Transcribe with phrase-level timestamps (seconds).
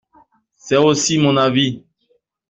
[0.57, 1.83] C’est aussi mon avis.